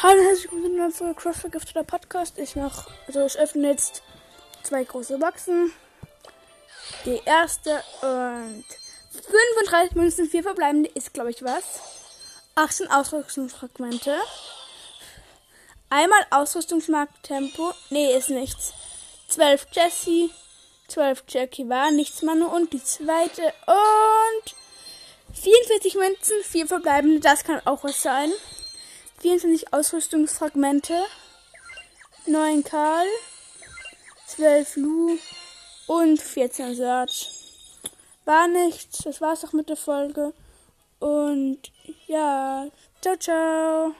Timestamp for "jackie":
21.26-21.68